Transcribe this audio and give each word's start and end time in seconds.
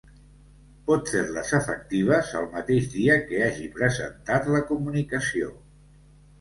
Pot 0.87 1.11
fer-les 1.15 1.51
efectives 1.57 2.33
el 2.41 2.49
mateix 2.57 2.89
dia 2.95 3.19
que 3.29 3.45
hagi 3.51 3.71
presentat 3.79 4.53
la 4.57 4.65
comunicació. 4.75 5.55